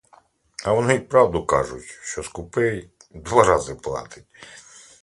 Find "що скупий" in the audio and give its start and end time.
2.01-2.89